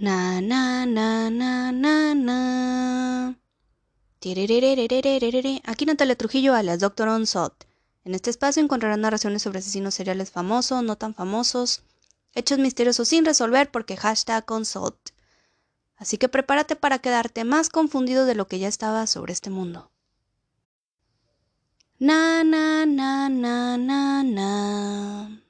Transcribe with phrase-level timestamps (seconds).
[0.00, 3.34] Na, na, na, na, na, na.
[4.20, 7.08] Aquí Natalia Trujillo, alias Dr.
[7.08, 7.66] Onsot.
[8.04, 11.82] En este espacio encontrarán narraciones sobre asesinos seriales famosos, no tan famosos,
[12.32, 15.10] hechos misteriosos sin resolver porque hashtag consult.
[15.96, 19.90] Así que prepárate para quedarte más confundido de lo que ya estaba sobre este mundo.
[21.98, 25.42] Na, na, na, na, na, na.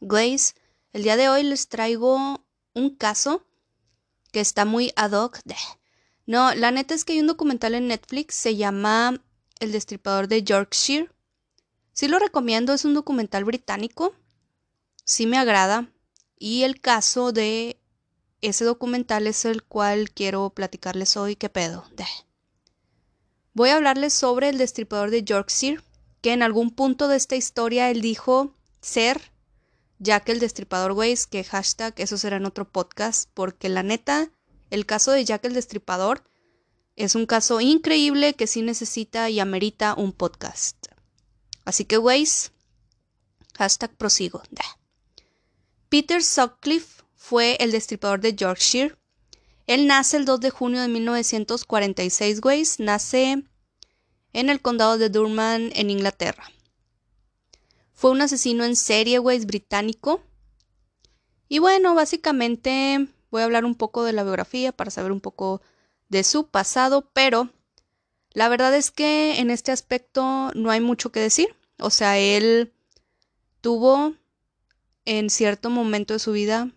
[0.00, 0.54] Grace,
[0.92, 2.44] el día de hoy les traigo
[2.74, 3.44] un caso
[4.32, 5.40] que está muy ad hoc.
[6.26, 9.22] No, la neta es que hay un documental en Netflix, se llama
[9.58, 11.10] El Destripador de Yorkshire.
[11.92, 14.14] Sí lo recomiendo, es un documental británico.
[15.04, 15.90] Sí me agrada.
[16.38, 17.80] Y el caso de
[18.40, 21.36] ese documental es el cual quiero platicarles hoy.
[21.36, 21.84] ¿Qué pedo?
[23.52, 25.82] Voy a hablarles sobre el Destripador de Yorkshire,
[26.22, 29.32] que en algún punto de esta historia él dijo ser
[30.02, 34.30] Jack el Destripador, güey, que hashtag, eso será en otro podcast, porque la neta,
[34.70, 36.24] el caso de Jack el Destripador
[36.96, 40.86] es un caso increíble que sí necesita y amerita un podcast.
[41.66, 42.52] Así que, güeyes,
[43.58, 44.42] hashtag prosigo.
[45.90, 48.96] Peter Sutcliffe fue el destripador de Yorkshire.
[49.66, 53.44] Él nace el 2 de junio de 1946, güeyes, nace
[54.32, 56.50] en el condado de Durham, en Inglaterra.
[58.00, 60.22] Fue un asesino en serie, güey, británico.
[61.50, 65.60] Y bueno, básicamente voy a hablar un poco de la biografía para saber un poco
[66.08, 67.50] de su pasado, pero
[68.32, 71.54] la verdad es que en este aspecto no hay mucho que decir.
[71.78, 72.72] O sea, él
[73.60, 74.14] tuvo
[75.04, 76.70] en cierto momento de su vida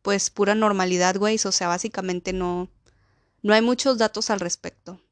[0.00, 1.38] pues pura normalidad, güey.
[1.44, 2.70] O sea, básicamente no,
[3.42, 5.02] no hay muchos datos al respecto.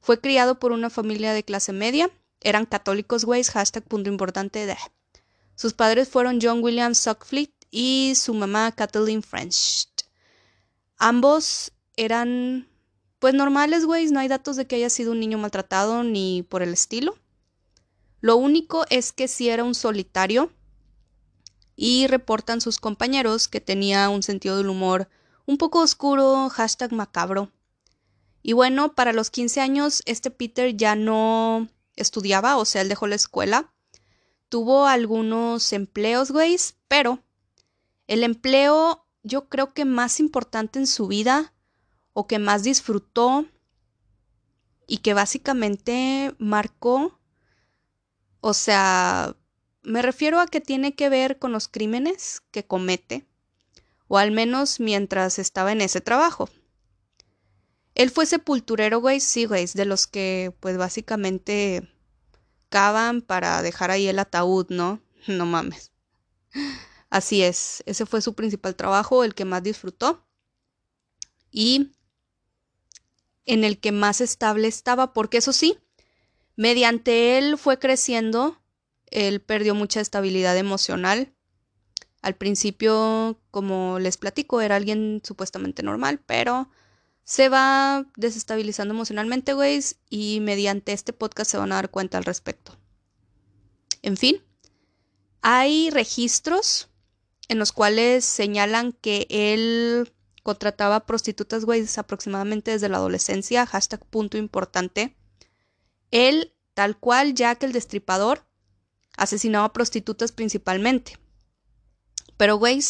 [0.00, 4.76] Fue criado por una familia de clase media eran católicos, güey, hashtag punto importante de...
[5.54, 9.88] Sus padres fueron John William Sutcliffe y su mamá Kathleen French.
[10.96, 12.68] Ambos eran,
[13.18, 16.62] pues normales, güey, no hay datos de que haya sido un niño maltratado ni por
[16.62, 17.18] el estilo.
[18.20, 20.50] Lo único es que sí era un solitario
[21.76, 25.08] y reportan sus compañeros que tenía un sentido del humor
[25.46, 27.50] un poco oscuro, hashtag macabro.
[28.42, 31.68] Y bueno, para los 15 años este Peter ya no
[32.02, 33.72] estudiaba, o sea, él dejó la escuela.
[34.48, 36.56] Tuvo algunos empleos, güey,
[36.88, 37.22] pero
[38.06, 41.52] el empleo yo creo que más importante en su vida
[42.12, 43.46] o que más disfrutó
[44.86, 47.20] y que básicamente marcó,
[48.40, 49.36] o sea,
[49.82, 53.26] me refiero a que tiene que ver con los crímenes que comete,
[54.08, 56.48] o al menos mientras estaba en ese trabajo.
[58.00, 61.86] Él fue sepulturero, güey, sí, güey, de los que pues básicamente
[62.70, 65.02] cavan para dejar ahí el ataúd, ¿no?
[65.28, 65.92] No mames.
[67.10, 70.26] Así es, ese fue su principal trabajo, el que más disfrutó
[71.50, 71.90] y
[73.44, 75.76] en el que más estable estaba, porque eso sí,
[76.56, 78.62] mediante él fue creciendo,
[79.10, 81.34] él perdió mucha estabilidad emocional.
[82.22, 86.70] Al principio, como les platico, era alguien supuestamente normal, pero
[87.24, 92.24] se va desestabilizando emocionalmente, güey, y mediante este podcast se van a dar cuenta al
[92.24, 92.76] respecto.
[94.02, 94.42] En fin,
[95.42, 96.88] hay registros
[97.48, 104.38] en los cuales señalan que él contrataba prostitutas, güey, aproximadamente desde la adolescencia, hashtag punto
[104.38, 105.16] importante.
[106.10, 108.44] Él, tal cual Jack el Destripador,
[109.16, 111.18] asesinaba prostitutas principalmente.
[112.36, 112.80] Pero, güey,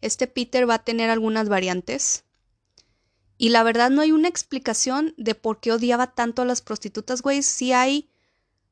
[0.00, 2.24] este Peter va a tener algunas variantes
[3.42, 7.22] y la verdad no hay una explicación de por qué odiaba tanto a las prostitutas,
[7.22, 7.42] güey.
[7.42, 8.08] Sí hay,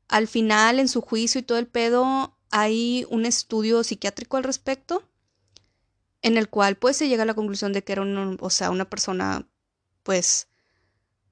[0.06, 5.02] al final, en su juicio y todo el pedo, hay un estudio psiquiátrico al respecto,
[6.22, 8.70] en el cual pues se llega a la conclusión de que era un, o sea,
[8.70, 9.44] una persona
[10.04, 10.46] pues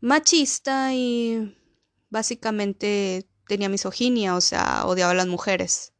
[0.00, 1.56] machista y
[2.10, 5.92] básicamente tenía misoginia, o sea, odiaba a las mujeres.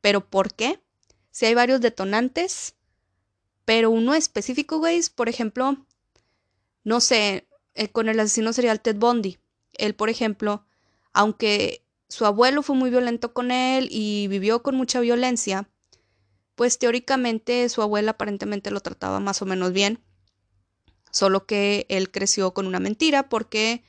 [0.00, 0.80] ¿Pero por qué?
[1.30, 2.74] Si hay varios detonantes,
[3.66, 5.86] pero uno específico, güey, por ejemplo,
[6.86, 9.38] no sé, eh, con el asesino serial Ted Bundy.
[9.72, 10.64] Él, por ejemplo,
[11.12, 15.68] aunque su abuelo fue muy violento con él y vivió con mucha violencia,
[16.54, 19.98] pues teóricamente su abuela aparentemente lo trataba más o menos bien,
[21.10, 23.82] solo que él creció con una mentira porque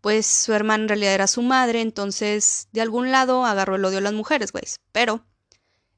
[0.00, 3.98] pues su hermana en realidad era su madre, entonces de algún lado agarró el odio
[3.98, 4.64] a las mujeres, güey.
[4.90, 5.24] Pero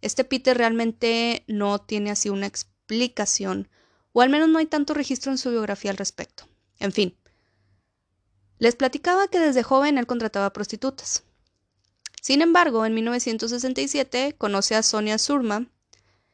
[0.02, 3.70] este Peter realmente no tiene así una explicación
[4.14, 6.48] o al menos no hay tanto registro en su biografía al respecto.
[6.78, 7.14] En fin,
[8.58, 11.24] les platicaba que desde joven él contrataba prostitutas.
[12.22, 15.66] Sin embargo, en 1967 conoce a Sonia Surma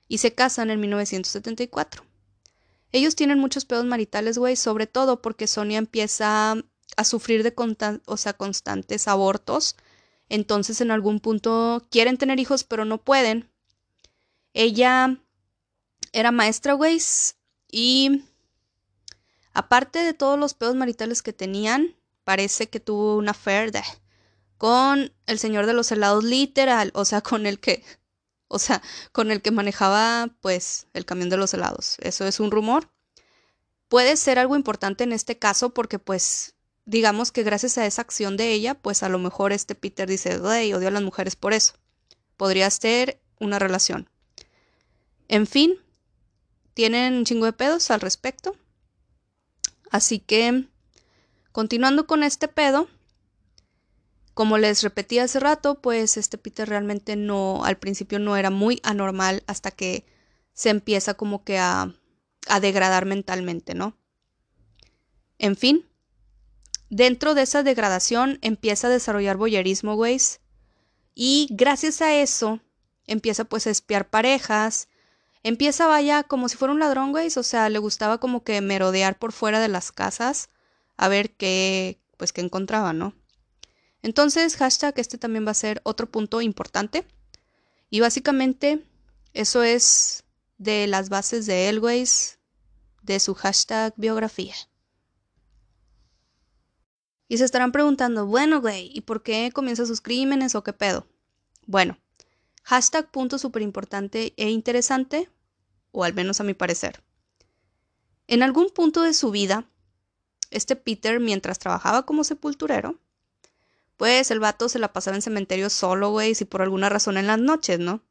[0.07, 2.05] y se casan en 1974.
[2.93, 6.57] Ellos tienen muchos pedos maritales, güey, sobre todo porque Sonia empieza
[6.97, 7.55] a sufrir de
[8.05, 9.77] o sea, constantes abortos.
[10.29, 13.51] Entonces en algún punto quieren tener hijos, pero no pueden.
[14.53, 15.19] Ella
[16.13, 17.01] era maestra, güey,
[17.71, 18.25] y
[19.53, 21.95] aparte de todos los pedos maritales que tenían,
[22.25, 23.73] parece que tuvo una affair
[24.59, 27.83] con el señor de los helados literal, o sea, con el que
[28.53, 28.83] o sea,
[29.13, 31.97] con el que manejaba pues el camión de los helados.
[32.01, 32.91] Eso es un rumor.
[33.89, 38.37] Puede ser algo importante en este caso porque pues digamos que gracias a esa acción
[38.37, 41.53] de ella, pues a lo mejor este Peter dice, güey, odio a las mujeres por
[41.53, 41.75] eso.
[42.37, 44.11] Podría ser una relación.
[45.29, 45.79] En fin,
[46.81, 48.57] tienen un chingo de pedos al respecto.
[49.91, 50.65] Así que,
[51.53, 52.89] continuando con este pedo,
[54.33, 58.81] como les repetí hace rato, pues este Peter realmente no, al principio no era muy
[58.83, 60.07] anormal hasta que
[60.55, 61.95] se empieza como que a,
[62.49, 63.99] a degradar mentalmente, ¿no?
[65.37, 65.87] En fin,
[66.89, 70.41] dentro de esa degradación empieza a desarrollar boyerismo, güeyes.
[71.15, 72.59] Y gracias a eso
[73.07, 74.89] empieza pues a espiar parejas.
[75.43, 77.37] Empieza, vaya, como si fuera un ladrón, güeyes.
[77.37, 80.51] O sea, le gustaba como que merodear por fuera de las casas
[80.97, 83.15] a ver qué, pues qué encontraba, ¿no?
[84.03, 87.07] Entonces, hashtag, este también va a ser otro punto importante.
[87.91, 88.85] Y básicamente,
[89.33, 90.25] eso es
[90.59, 92.39] de las bases de Elways,
[93.03, 94.55] de su hashtag biografía.
[97.29, 101.07] Y se estarán preguntando, bueno, güey, ¿y por qué comienza sus crímenes o qué pedo?
[101.67, 101.99] Bueno,
[102.63, 105.31] hashtag punto súper importante e interesante,
[105.93, 107.03] o al menos a mi parecer.
[108.27, 109.69] En algún punto de su vida,
[110.51, 112.99] este Peter, mientras trabajaba como sepulturero,
[113.97, 117.27] pues el vato se la pasaba en cementerio solo, güey, si por alguna razón en
[117.27, 118.03] las noches, ¿no?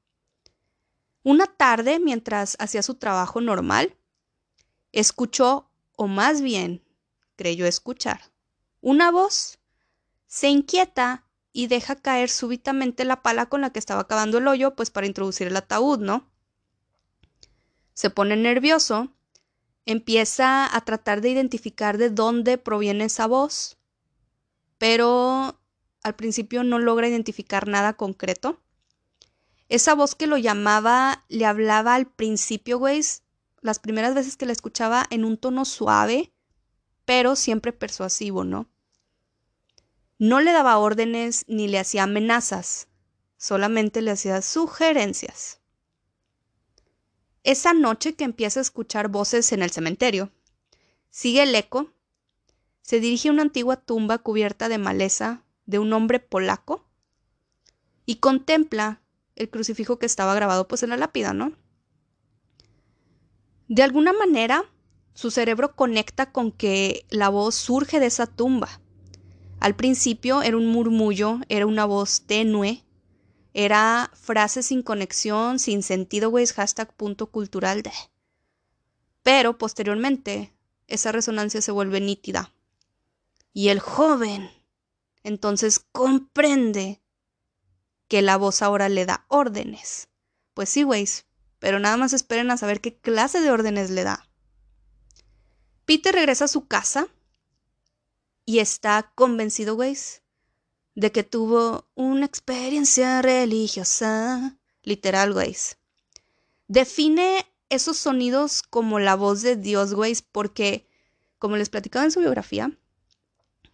[1.23, 3.95] Una tarde, mientras hacía su trabajo normal,
[4.91, 6.83] escuchó, o más bien,
[7.35, 8.21] creyó escuchar,
[8.81, 9.59] una voz.
[10.27, 14.75] Se inquieta y deja caer súbitamente la pala con la que estaba cavando el hoyo,
[14.75, 16.29] pues para introducir el ataúd, ¿no?
[17.93, 19.13] Se pone nervioso,
[19.85, 23.77] empieza a tratar de identificar de dónde proviene esa voz,
[24.77, 25.59] pero
[26.03, 28.61] al principio no logra identificar nada concreto.
[29.67, 33.01] Esa voz que lo llamaba le hablaba al principio, güey,
[33.61, 36.31] las primeras veces que la escuchaba en un tono suave,
[37.05, 38.69] pero siempre persuasivo, ¿no?
[40.19, 42.89] No le daba órdenes ni le hacía amenazas,
[43.37, 45.61] solamente le hacía sugerencias.
[47.43, 50.29] Esa noche que empieza a escuchar voces en el cementerio,
[51.09, 51.93] sigue el eco,
[52.81, 56.85] se dirige a una antigua tumba cubierta de maleza de un hombre polaco
[58.05, 59.01] y contempla
[59.37, 61.53] el crucifijo que estaba grabado pues en la lápida, ¿no?
[63.69, 64.65] De alguna manera,
[65.13, 68.81] su cerebro conecta con que la voz surge de esa tumba.
[69.59, 72.83] Al principio era un murmullo, era una voz tenue,
[73.53, 77.91] era frase sin conexión, sin sentido, güey, hashtag punto cultural de.
[79.21, 80.53] Pero posteriormente,
[80.87, 82.53] esa resonancia se vuelve nítida.
[83.53, 84.49] Y el joven
[85.23, 87.01] entonces comprende
[88.07, 90.07] que la voz ahora le da órdenes.
[90.53, 91.25] Pues sí, güeyes,
[91.59, 94.27] pero nada más esperen a saber qué clase de órdenes le da.
[95.85, 97.07] Peter regresa a su casa
[98.49, 100.23] y está convencido, güeyes,
[100.95, 104.57] de que tuvo una experiencia religiosa.
[104.81, 105.77] Literal, güeyes.
[106.67, 110.87] Define esos sonidos como la voz de Dios, güeyes, porque,
[111.37, 112.75] como les platicaba en su biografía,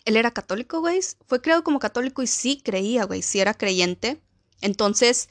[0.04, 1.00] él era católico, güey.
[1.26, 4.22] Fue creado como católico y sí creía, güey, sí era creyente.
[4.60, 5.30] Entonces,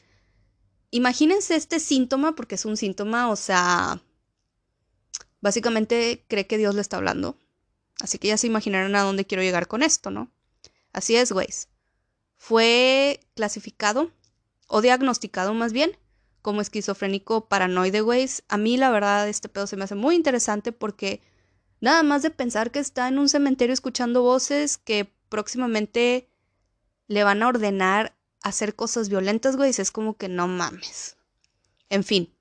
[0.90, 4.02] imagínense este síntoma, porque es un síntoma, o sea,
[5.42, 7.36] básicamente cree que Dios le está hablando.
[8.00, 10.30] Así que ya se imaginarán a dónde quiero llegar con esto, ¿no?
[10.92, 11.48] Así es, güey.
[12.36, 14.10] Fue clasificado,
[14.66, 15.96] o diagnosticado más bien,
[16.42, 18.28] como esquizofrénico paranoide, güey.
[18.48, 21.22] A mí, la verdad, este pedo se me hace muy interesante porque
[21.84, 26.30] Nada más de pensar que está en un cementerio escuchando voces que próximamente
[27.08, 31.18] le van a ordenar hacer cosas violentas, güey, es como que no mames.
[31.90, 32.34] En fin.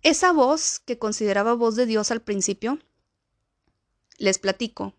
[0.00, 2.78] Esa voz que consideraba voz de Dios al principio,
[4.22, 4.94] les platico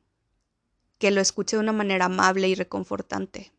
[1.00, 3.54] que lo escuché de una manera amable y reconfortante.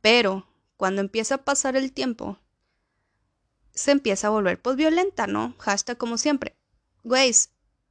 [0.00, 0.46] Pero
[0.78, 2.38] cuando empieza a pasar el tiempo,
[3.74, 5.54] se empieza a volver pues violenta, ¿no?
[5.58, 6.56] Hashtag como siempre.
[7.04, 7.50] Güeyes,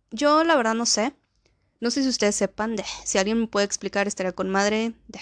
[0.10, 1.13] yo la verdad no sé.
[1.81, 4.93] No sé si ustedes sepan, de, si alguien me puede explicar, estaría con madre.
[5.07, 5.19] De,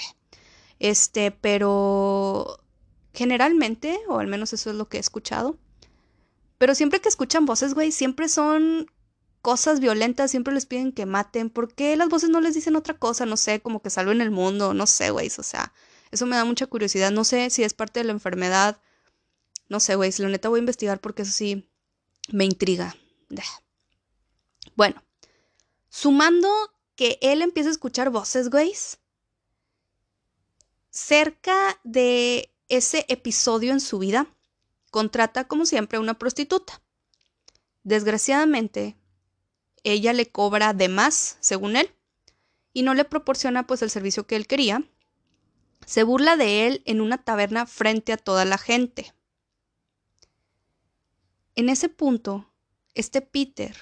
[0.79, 2.63] este, pero
[3.13, 5.57] generalmente, o al menos eso es lo que he escuchado,
[6.57, 8.87] Pero siempre que escuchan voces, güey, siempre son
[9.43, 11.49] cosas violentas, siempre les piden que maten.
[11.49, 13.25] ¿Por qué las voces no les dicen otra cosa?
[13.25, 15.29] No sé, como que salven el mundo, no sé, güey.
[15.37, 15.73] O sea,
[16.11, 17.11] eso me da mucha curiosidad.
[17.11, 18.79] No sé si es parte de la enfermedad.
[19.67, 20.13] No sé, güey.
[20.17, 21.69] La neta voy a investigar porque eso sí
[22.29, 22.95] me intriga.
[24.75, 25.03] Bueno,
[25.89, 26.49] sumando
[26.95, 28.73] que él empieza a escuchar voces, güey.
[30.89, 34.25] Cerca de ese episodio en su vida,
[34.89, 36.81] contrata como siempre una prostituta.
[37.83, 38.95] Desgraciadamente,
[39.83, 41.91] ella le cobra de más, según él,
[42.73, 44.83] y no le proporciona pues el servicio que él quería.
[45.85, 49.13] Se burla de él en una taberna frente a toda la gente.
[51.55, 52.49] En ese punto,
[52.95, 53.75] este Peter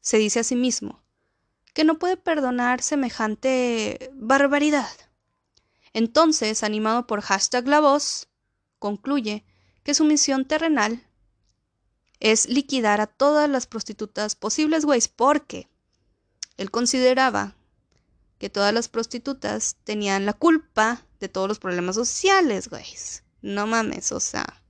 [0.00, 1.02] se dice a sí mismo
[1.72, 4.90] que no puede perdonar semejante barbaridad.
[5.92, 8.28] Entonces, animado por hashtag la voz,
[8.78, 9.44] concluye
[9.82, 11.02] que su misión terrenal
[12.24, 15.68] es liquidar a todas las prostitutas posibles, güey, porque
[16.56, 17.54] él consideraba
[18.38, 22.86] que todas las prostitutas tenían la culpa de todos los problemas sociales, güey.
[23.42, 24.62] No mames, o sea.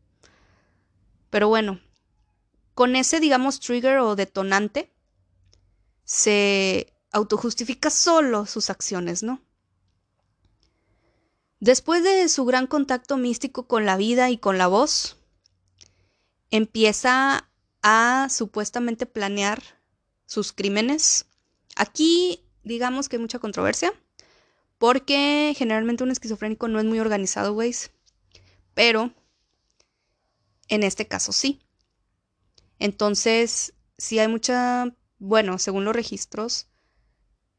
[1.31, 1.81] Pero bueno,
[2.75, 4.93] con ese, digamos, trigger o detonante,
[6.03, 9.41] se autojustifica solo sus acciones, ¿no?
[11.61, 15.19] Después de su gran contacto místico con la vida y con la voz,
[16.55, 17.51] empieza
[17.83, 19.61] a supuestamente planear
[20.25, 21.27] sus crímenes.
[21.75, 23.93] Aquí digamos que hay mucha controversia,
[24.79, 27.75] porque generalmente un esquizofrénico no es muy organizado, güey.
[28.73, 29.13] Pero
[30.69, 31.61] en este caso sí.
[32.79, 36.69] Entonces, sí hay mucha, bueno, según los registros,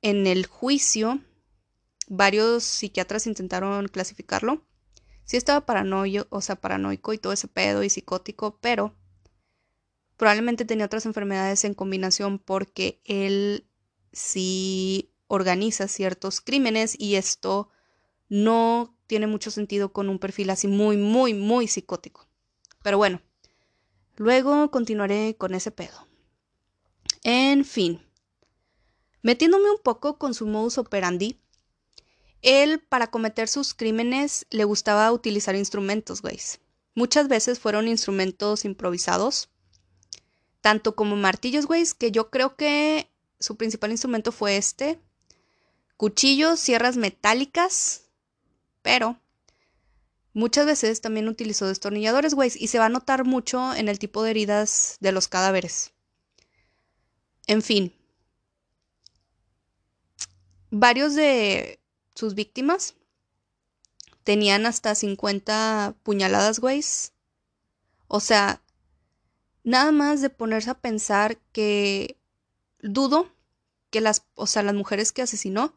[0.02, 1.20] en el juicio,
[2.08, 4.66] varios psiquiatras intentaron clasificarlo
[5.26, 8.96] sí estaba paranoico, o sea, paranoico y todo ese pedo y psicótico, pero
[10.18, 13.68] probablemente tenía otras enfermedades en combinación porque él
[14.14, 17.70] sí organiza ciertos crímenes y esto
[18.30, 22.28] no tiene mucho sentido con un perfil así muy, muy, muy psicótico.
[22.82, 23.22] Pero bueno,
[24.16, 26.08] luego continuaré con ese pedo.
[27.24, 28.02] En fin,
[29.22, 31.40] metiéndome un poco con su modus operandi,
[32.46, 36.40] él, para cometer sus crímenes, le gustaba utilizar instrumentos, güey.
[36.94, 39.50] Muchas veces fueron instrumentos improvisados,
[40.62, 43.10] tanto como martillos, güey, que yo creo que
[43.40, 45.00] su principal instrumento fue este.
[45.98, 48.06] Cuchillos, sierras metálicas,
[48.82, 49.20] pero
[50.34, 54.22] muchas veces también utilizó destornilladores, güey, y se va a notar mucho en el tipo
[54.24, 55.94] de heridas de los cadáveres.
[57.48, 57.94] En fin.
[60.70, 61.80] Varios de
[62.16, 62.96] sus víctimas
[64.24, 66.84] tenían hasta 50 puñaladas, güey.
[68.08, 68.62] O sea,
[69.64, 72.18] nada más de ponerse a pensar que
[72.82, 73.32] dudo
[73.92, 75.76] que las, o sea, las mujeres que asesinó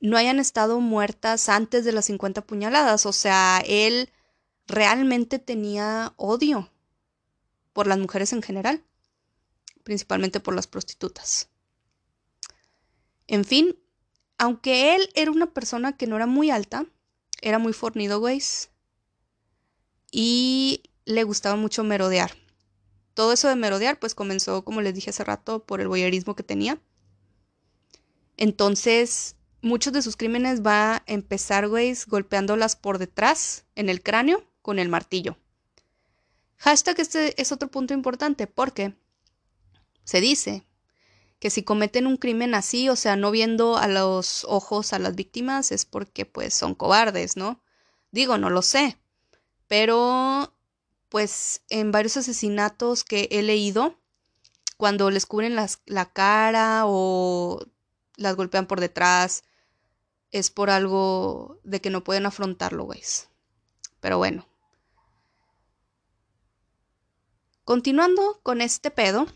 [0.00, 3.06] no hayan estado muertas antes de las 50 puñaladas.
[3.06, 4.10] O sea, él
[4.66, 6.70] realmente tenía odio
[7.72, 8.84] por las mujeres en general,
[9.82, 11.48] principalmente por las prostitutas.
[13.26, 13.76] En fin,
[14.38, 16.86] aunque él era una persona que no era muy alta,
[17.40, 18.42] era muy fornido, güey.
[20.10, 22.32] Y le gustaba mucho merodear.
[23.14, 26.42] Todo eso de merodear, pues comenzó, como les dije hace rato, por el voyerismo que
[26.42, 26.80] tenía.
[28.36, 34.44] Entonces, muchos de sus crímenes va a empezar, güey, golpeándolas por detrás, en el cráneo,
[34.60, 35.38] con el martillo.
[36.58, 38.94] Hashtag este es otro punto importante porque
[40.04, 40.65] se dice
[41.46, 45.14] que si cometen un crimen así, o sea, no viendo a los ojos a las
[45.14, 47.62] víctimas, es porque pues son cobardes, ¿no?
[48.10, 48.98] Digo, no lo sé,
[49.68, 50.52] pero
[51.08, 53.96] pues en varios asesinatos que he leído,
[54.76, 57.64] cuando les cubren la cara o
[58.16, 59.44] las golpean por detrás,
[60.32, 63.04] es por algo de que no pueden afrontarlo, güey.
[64.00, 64.48] Pero bueno.
[67.62, 69.28] Continuando con este pedo,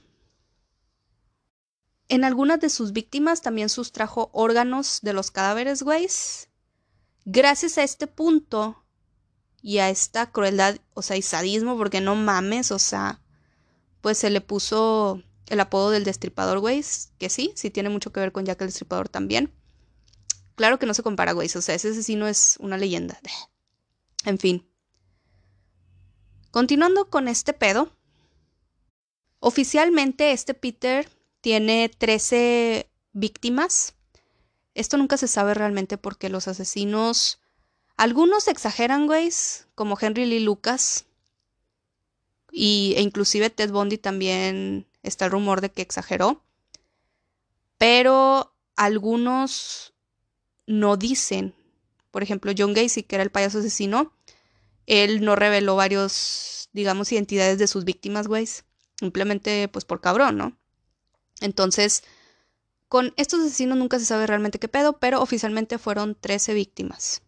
[2.10, 6.48] en algunas de sus víctimas también sustrajo órganos de los cadáveres, güeyes.
[7.24, 8.84] Gracias a este punto
[9.62, 13.20] y a esta crueldad, o sea, y sadismo, porque no mames, o sea,
[14.00, 18.18] pues se le puso el apodo del destripador, güeyes, que sí, sí tiene mucho que
[18.20, 19.52] ver con Jack el destripador también.
[20.56, 23.20] Claro que no se compara, güeyes, o sea, ese asesino es una leyenda.
[24.24, 24.68] En fin.
[26.50, 27.96] Continuando con este pedo.
[29.38, 31.08] Oficialmente este Peter
[31.40, 33.94] tiene 13 víctimas.
[34.74, 37.40] Esto nunca se sabe realmente porque los asesinos,
[37.96, 41.06] algunos exageran, güeyes, como Henry Lee Lucas.
[42.52, 46.42] Y, e inclusive Ted Bundy también está el rumor de que exageró.
[47.78, 49.94] Pero algunos
[50.66, 51.54] no dicen.
[52.10, 54.12] Por ejemplo, John Gacy, que era el payaso asesino,
[54.86, 58.48] él no reveló varios, digamos, identidades de sus víctimas, güey.
[58.98, 60.59] Simplemente, pues, por cabrón, ¿no?
[61.40, 62.04] Entonces,
[62.88, 67.22] con estos asesinos nunca se sabe realmente qué pedo, pero oficialmente fueron 13 víctimas.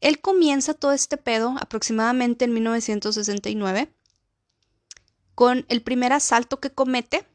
[0.00, 3.92] Él comienza todo este pedo aproximadamente en 1969
[5.34, 7.26] con el primer asalto que comete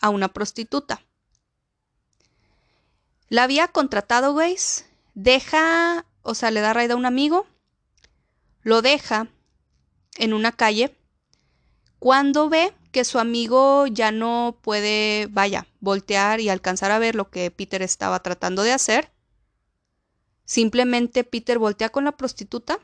[0.00, 1.02] a una prostituta.
[3.28, 4.56] La había contratado, güey.
[5.14, 7.46] Deja, o sea, le da raid a un amigo,
[8.62, 9.28] lo deja
[10.16, 10.96] en una calle.
[12.00, 17.30] Cuando ve que su amigo ya no puede, vaya, voltear y alcanzar a ver lo
[17.30, 19.12] que Peter estaba tratando de hacer,
[20.46, 22.80] simplemente Peter voltea con la prostituta,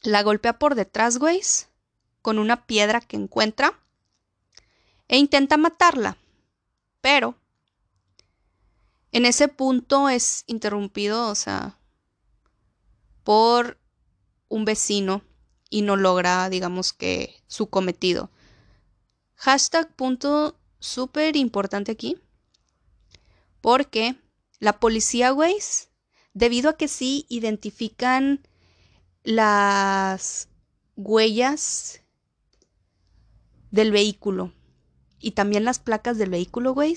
[0.00, 1.42] la golpea por detrás, güey,
[2.22, 3.78] con una piedra que encuentra
[5.06, 6.16] e intenta matarla.
[7.02, 7.36] Pero
[9.12, 11.76] en ese punto es interrumpido, o sea,
[13.22, 13.78] por
[14.48, 15.22] un vecino
[15.74, 18.30] y no logra, digamos que, su cometido.
[19.34, 22.16] Hashtag punto súper importante aquí.
[23.60, 24.14] Porque
[24.60, 25.56] la policía, güey,
[26.32, 28.46] debido a que sí identifican
[29.24, 30.48] las
[30.94, 32.02] huellas
[33.72, 34.52] del vehículo
[35.18, 36.96] y también las placas del vehículo, güey,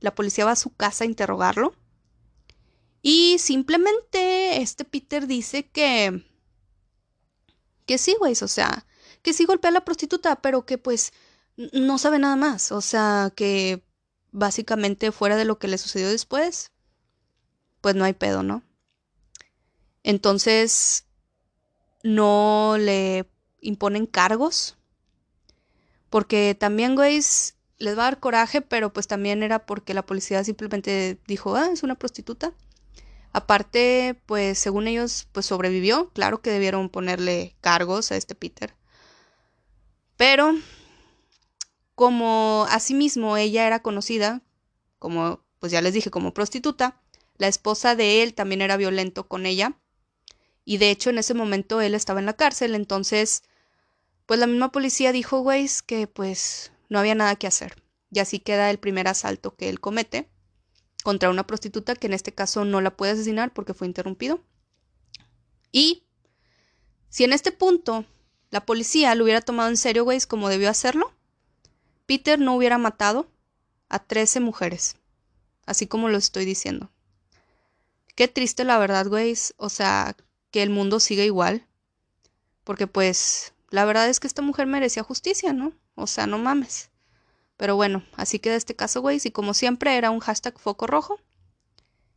[0.00, 1.76] la policía va a su casa a interrogarlo.
[3.02, 6.24] Y simplemente este Peter dice que...
[7.86, 8.86] Que sí, güey, o sea,
[9.22, 11.12] que sí golpea a la prostituta, pero que pues
[11.56, 12.72] no sabe nada más.
[12.72, 13.82] O sea, que
[14.32, 16.72] básicamente fuera de lo que le sucedió después,
[17.80, 18.62] pues no hay pedo, ¿no?
[20.02, 21.06] Entonces,
[22.02, 23.28] no le
[23.60, 24.76] imponen cargos.
[26.10, 27.16] Porque también, güey,
[27.78, 31.68] les va a dar coraje, pero pues también era porque la policía simplemente dijo, ah,
[31.72, 32.52] es una prostituta.
[33.36, 36.08] Aparte, pues según ellos, pues sobrevivió.
[36.14, 38.74] Claro que debieron ponerle cargos a este Peter.
[40.16, 40.54] Pero,
[41.94, 44.40] como asimismo ella era conocida,
[44.98, 46.98] como pues ya les dije, como prostituta,
[47.36, 49.76] la esposa de él también era violento con ella.
[50.64, 53.42] Y de hecho en ese momento él estaba en la cárcel, entonces,
[54.24, 57.82] pues la misma policía dijo, güey, que pues no había nada que hacer.
[58.10, 60.30] Y así queda el primer asalto que él comete
[61.06, 64.40] contra una prostituta que en este caso no la puede asesinar porque fue interrumpido.
[65.70, 66.02] Y
[67.10, 68.04] si en este punto
[68.50, 71.12] la policía lo hubiera tomado en serio, güey, como debió hacerlo,
[72.06, 73.30] Peter no hubiera matado
[73.88, 74.96] a 13 mujeres,
[75.64, 76.90] así como lo estoy diciendo.
[78.16, 80.16] Qué triste la verdad, güey, o sea,
[80.50, 81.68] que el mundo siga igual,
[82.64, 85.72] porque pues la verdad es que esta mujer merecía justicia, ¿no?
[85.94, 86.90] O sea, no mames.
[87.56, 89.20] Pero bueno, así queda este caso, güey.
[89.22, 91.20] Y como siempre era un hashtag foco rojo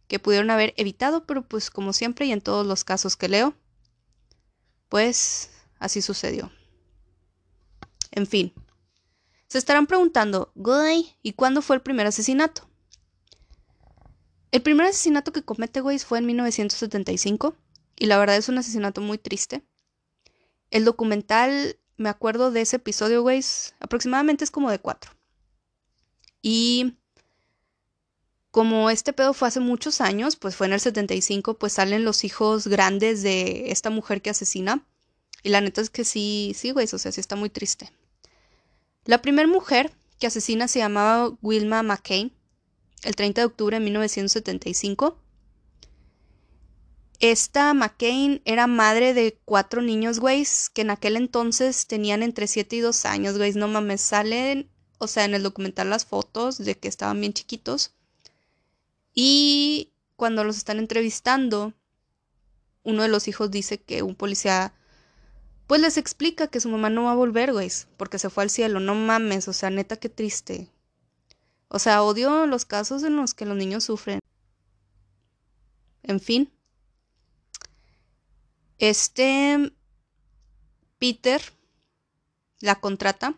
[0.07, 3.53] que pudieron haber evitado, pero pues como siempre y en todos los casos que leo,
[4.89, 6.51] pues así sucedió.
[8.11, 8.53] En fin.
[9.47, 12.67] Se estarán preguntando, güey, ¿y cuándo fue el primer asesinato?
[14.51, 17.55] El primer asesinato que comete güey fue en 1975
[17.97, 19.63] y la verdad es un asesinato muy triste.
[20.71, 23.43] El documental me acuerdo de ese episodio, güey,
[23.79, 25.11] aproximadamente es como de cuatro.
[26.41, 26.95] Y
[28.51, 32.23] como este pedo fue hace muchos años, pues fue en el 75, pues salen los
[32.23, 34.85] hijos grandes de esta mujer que asesina.
[35.43, 37.91] Y la neta es que sí, sí, güey, o sea, sí está muy triste.
[39.05, 42.33] La primera mujer que asesina se llamaba Wilma McCain,
[43.03, 45.17] el 30 de octubre de 1975.
[47.19, 52.77] Esta McCain era madre de cuatro niños, güey, que en aquel entonces tenían entre 7
[52.77, 53.53] y 2 años, güey.
[53.53, 57.93] No mames, salen, o sea, en el documental las fotos de que estaban bien chiquitos.
[59.13, 61.73] Y cuando los están entrevistando,
[62.83, 64.73] uno de los hijos dice que un policía,
[65.67, 68.49] pues les explica que su mamá no va a volver, güey, porque se fue al
[68.49, 68.79] cielo.
[68.79, 70.69] No mames, o sea, neta, qué triste.
[71.69, 74.19] O sea, odio los casos en los que los niños sufren.
[76.03, 76.51] En fin.
[78.77, 79.71] Este
[80.97, 81.41] Peter
[82.59, 83.35] la contrata.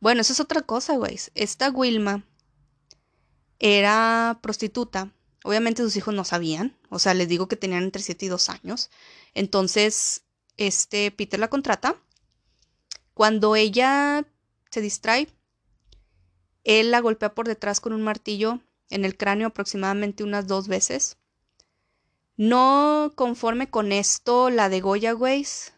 [0.00, 1.18] Bueno, eso es otra cosa, güey.
[1.34, 2.24] Esta Wilma
[3.58, 5.12] era prostituta.
[5.44, 6.76] Obviamente sus hijos no sabían.
[6.90, 8.90] O sea, les digo que tenían entre 7 y 2 años.
[9.34, 10.22] Entonces,
[10.56, 11.96] este Peter la contrata.
[13.14, 14.26] Cuando ella
[14.70, 15.28] se distrae,
[16.64, 21.16] él la golpea por detrás con un martillo en el cráneo aproximadamente unas dos veces.
[22.36, 25.72] No conforme con esto, la de Goya Weiss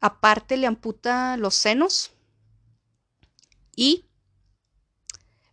[0.00, 2.12] Aparte le amputa los senos
[3.74, 4.04] y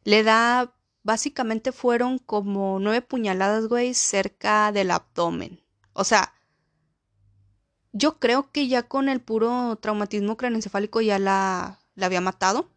[0.04, 5.62] le da, básicamente fueron como nueve puñaladas, güey, cerca del abdomen.
[5.94, 6.34] O sea,
[7.92, 12.70] yo creo que ya con el puro traumatismo craneoencefálico ya la, la había matado.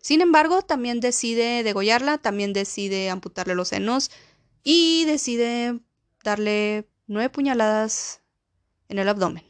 [0.00, 4.10] Sin embargo, también decide degollarla, también decide amputarle los senos
[4.62, 5.80] y decide
[6.22, 8.20] darle nueve puñaladas
[8.88, 9.44] en el abdomen.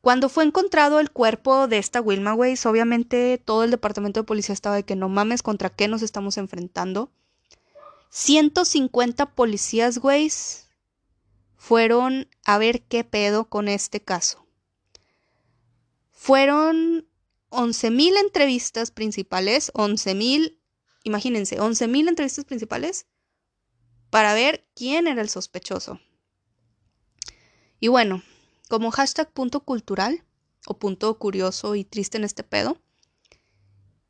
[0.00, 4.54] Cuando fue encontrado el cuerpo de esta Wilma Weiss, obviamente todo el departamento de policía
[4.54, 7.12] estaba de que no mames contra qué nos estamos enfrentando.
[8.08, 10.68] 150 policías Weiss
[11.56, 14.46] fueron a ver qué pedo con este caso.
[16.12, 17.06] Fueron
[17.50, 20.58] 11.000 entrevistas principales, 11.000,
[21.04, 23.06] imagínense, 11.000 entrevistas principales
[24.08, 26.00] para ver quién era el sospechoso.
[27.78, 28.22] Y bueno,
[28.70, 30.22] como hashtag punto cultural
[30.64, 32.80] o punto curioso y triste en este pedo,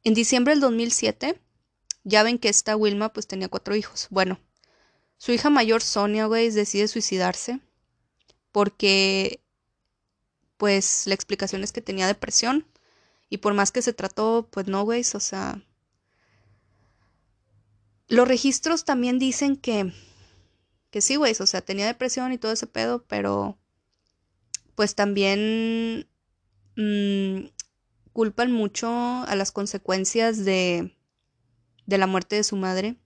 [0.05, 1.41] en diciembre del 2007,
[2.05, 4.07] ya ven que esta Wilma pues tenía cuatro hijos.
[4.11, 4.39] Bueno,
[5.17, 7.61] su hija mayor Sonia, güey, decide suicidarse
[8.53, 9.43] porque
[10.59, 12.67] pues la explicación es que tenía depresión
[13.31, 15.65] y por más que se trató, pues no, güey, o sea...
[18.09, 19.95] Los registros también dicen que,
[20.91, 23.57] que sí, güey, o sea, tenía depresión y todo ese pedo, pero
[24.81, 26.09] pues también
[26.75, 27.49] mmm,
[28.15, 30.97] culpan mucho a las consecuencias de,
[31.85, 32.97] de la muerte de su madre,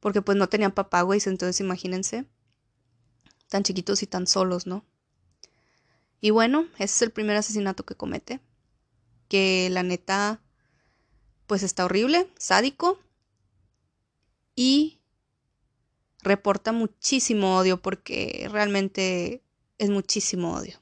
[0.00, 2.26] porque pues no tenían papá, güey, entonces imagínense,
[3.48, 4.84] tan chiquitos y tan solos, ¿no?
[6.20, 8.38] Y bueno, ese es el primer asesinato que comete
[9.28, 10.42] que la neta,
[11.46, 13.00] pues está horrible, sádico
[14.54, 15.00] y
[16.22, 19.42] reporta muchísimo odio porque realmente
[19.80, 20.80] es muchísimo odio.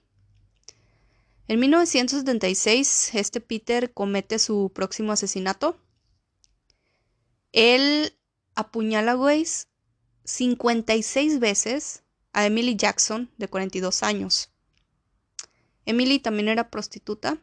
[1.47, 5.81] En 1976, este Peter comete su próximo asesinato.
[7.53, 8.15] Él
[8.55, 9.47] apuñala, güey,
[10.25, 12.03] 56 veces
[12.35, 14.51] a Emily Jackson, de 42 años.
[15.87, 17.39] Emily también era prostituta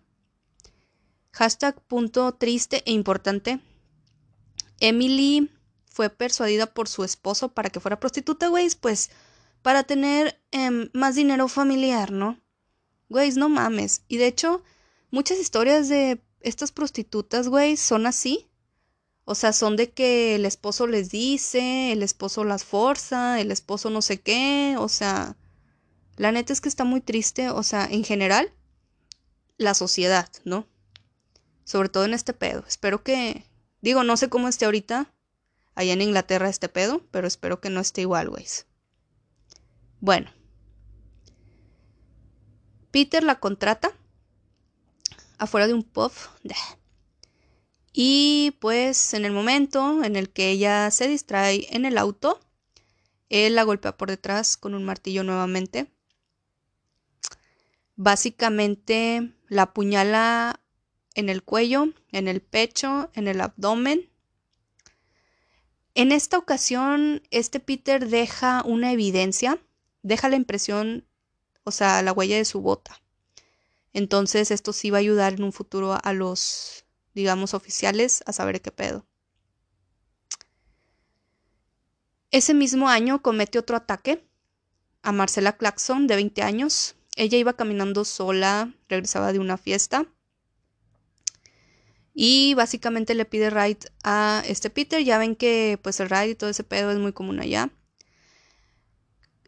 [1.36, 3.60] Hashtag punto triste e importante.
[4.80, 5.52] Emily
[5.86, 9.10] fue persuadida por su esposo para que fuera prostituta, güey, pues
[9.65, 12.39] para tener em, más dinero familiar, ¿no?
[13.10, 14.04] Güey, no mames.
[14.08, 14.62] Y de hecho,
[15.10, 18.47] muchas historias de estas prostitutas, güey, son así.
[19.23, 23.89] O sea, son de que el esposo les dice, el esposo las forza, el esposo
[23.89, 24.75] no sé qué.
[24.78, 25.36] O sea,
[26.15, 27.49] la neta es que está muy triste.
[27.49, 28.54] O sea, en general,
[29.58, 30.67] la sociedad, ¿no?
[31.63, 32.63] sobre todo en este pedo.
[32.67, 33.43] Espero que,
[33.82, 35.12] digo, no sé cómo esté ahorita
[35.73, 38.45] allá en Inglaterra este pedo, pero espero que no esté igual, güey.
[40.06, 40.30] Bueno.
[42.91, 43.91] Peter la contrata
[45.39, 46.12] afuera de un pub.
[47.98, 52.41] Y pues en el momento en el que ella se distrae en el auto,
[53.30, 55.89] él la golpea por detrás con un martillo nuevamente.
[57.96, 60.60] Básicamente la apuñala
[61.13, 64.12] en el cuello, en el pecho, en el abdomen.
[65.94, 69.58] En esta ocasión, este Peter deja una evidencia,
[70.06, 71.04] deja la impresión,
[71.63, 73.02] o sea, la huella de su bota.
[73.91, 78.62] Entonces, esto sí va a ayudar en un futuro a los, digamos, oficiales a saber
[78.62, 79.08] qué pedo.
[82.30, 84.24] Ese mismo año comete otro ataque
[85.02, 86.96] a Marcela Claxon, de 20 años.
[87.15, 90.06] Ella iba caminando sola, regresaba de una fiesta
[92.13, 95.04] y básicamente le pide ride a este Peter.
[95.04, 97.72] Ya ven que pues el ride y todo ese pedo es muy común allá.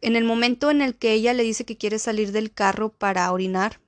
[0.00, 3.30] En el momento en el que ella le dice que quiere salir del carro para
[3.32, 3.80] orinar,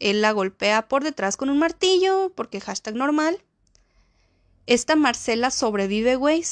[0.00, 3.42] él la golpea por detrás con un martillo, porque hashtag normal.
[4.66, 6.42] Esta Marcela sobrevive, güey.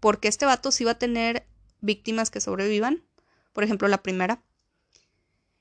[0.00, 1.46] Porque este vato sí va a tener
[1.80, 3.04] víctimas que sobrevivan.
[3.52, 4.42] Por ejemplo, la primera.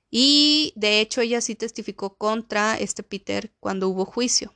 [0.09, 4.53] Y de hecho ella sí testificó contra este Peter cuando hubo juicio.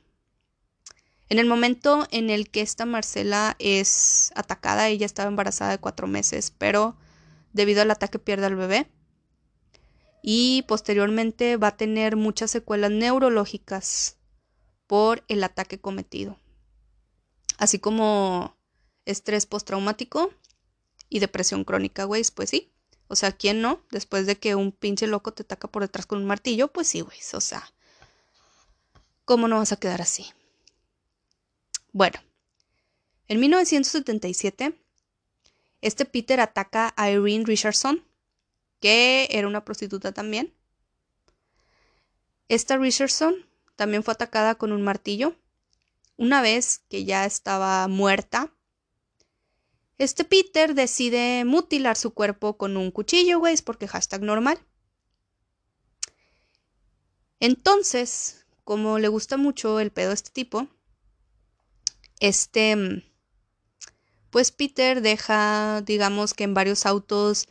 [1.32, 6.06] En el momento en el que esta Marcela es atacada, ella estaba embarazada de cuatro
[6.06, 6.94] meses, pero
[7.54, 8.86] debido al ataque pierde al bebé.
[10.22, 14.18] Y posteriormente va a tener muchas secuelas neurológicas
[14.86, 16.36] por el ataque cometido.
[17.56, 18.54] Así como
[19.06, 20.34] estrés postraumático
[21.08, 22.74] y depresión crónica, güey, pues sí.
[23.08, 23.80] O sea, ¿quién no?
[23.90, 27.00] Después de que un pinche loco te ataca por detrás con un martillo, pues sí,
[27.00, 27.16] güey.
[27.32, 27.72] O sea,
[29.24, 30.26] ¿cómo no vas a quedar así?
[31.92, 32.18] Bueno,
[33.28, 34.82] en 1977,
[35.82, 38.02] este Peter ataca a Irene Richardson,
[38.80, 40.54] que era una prostituta también.
[42.48, 43.34] Esta Richardson
[43.76, 45.36] también fue atacada con un martillo.
[46.16, 48.54] Una vez que ya estaba muerta,
[49.98, 54.58] este Peter decide mutilar su cuerpo con un cuchillo, güey, porque hashtag normal.
[57.38, 60.68] Entonces, como le gusta mucho el pedo a este tipo,
[62.22, 63.02] este,
[64.30, 67.48] pues Peter deja, digamos que en varios autos,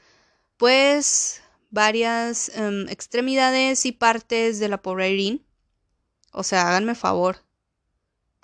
[0.55, 5.45] pues varias um, extremidades y partes de la pobre Irene.
[6.31, 7.43] O sea, háganme favor.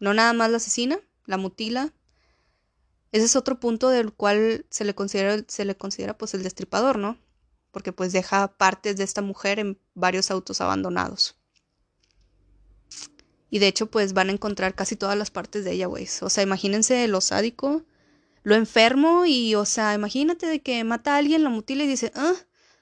[0.01, 1.93] No nada más la asesina, la mutila.
[3.13, 6.99] Ese es otro punto del cual se le considera, se le considera pues el destripador,
[6.99, 7.17] ¿no?
[7.71, 11.37] Porque pues deja partes de esta mujer en varios autos abandonados.
[13.49, 16.07] Y de hecho pues van a encontrar casi todas las partes de ella, güey.
[16.21, 17.83] O sea, imagínense lo sádico,
[18.43, 22.11] lo enfermo y, o sea, imagínate de que mata a alguien, lo mutila y dice,
[22.15, 22.33] ah,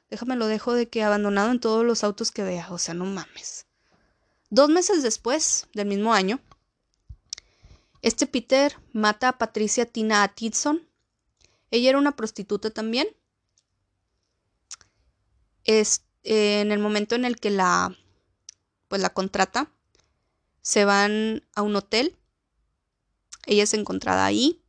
[0.10, 2.68] Déjame lo dejo de que abandonado en todos los autos que vea.
[2.72, 3.66] O sea, no mames.
[4.50, 6.40] Dos meses después del mismo año,
[8.02, 10.88] este Peter mata a Patricia Tina Atkinson.
[11.72, 13.08] Ella era una prostituta también.
[15.64, 17.98] Es, eh, en el momento en el que la,
[18.88, 19.72] pues la contrata,
[20.66, 22.18] se van a un hotel.
[23.46, 24.60] Ella es encontrada ahí.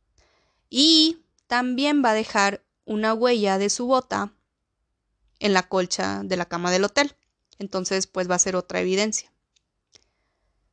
[0.69, 4.31] Y también va a dejar una huella de su bota
[5.39, 7.15] en la colcha de la cama del hotel.
[7.57, 9.33] Entonces, pues va a ser otra evidencia.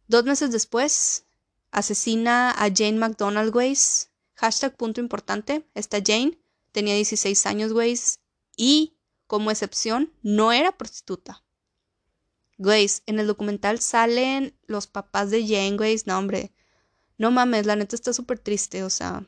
[0.08, 1.24] Dos meses después,
[1.70, 4.10] asesina a Jane McDonald Weiss.
[4.34, 5.66] Hashtag punto importante.
[5.72, 6.38] Esta Jane
[6.72, 8.18] tenía 16 años, Weiss,
[8.58, 11.43] y, como excepción, no era prostituta.
[12.58, 16.06] Weiss, en el documental salen los papás de Jane, Weiss.
[16.06, 16.52] No, hombre.
[17.18, 19.24] No mames, la neta está súper triste, o sea,